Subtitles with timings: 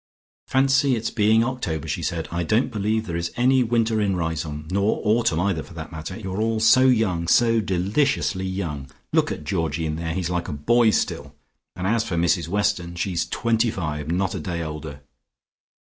[0.47, 2.27] "Fancy it's being October," she said.
[2.31, 6.19] "I don't believe there is any winter in Riseholme, nor autumn either, for that matter.
[6.19, 8.89] You are all so young, so deliciously young.
[9.13, 11.35] Look at Georgie in there: he's like a boy still,
[11.75, 15.01] and as for Mrs Weston, she's twenty five: not a day older."